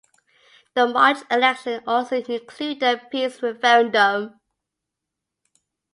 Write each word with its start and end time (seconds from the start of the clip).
The 0.73 0.87
March 0.87 1.19
election 1.29 1.83
also 1.85 2.15
included 2.17 2.81
a 2.81 2.97
"peace 2.97 3.39
referendum". 3.43 4.39